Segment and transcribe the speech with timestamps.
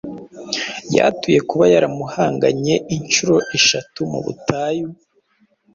[0.95, 4.87] yatuye Kuba yaramuhanganye inshuro eshatu mu butayu;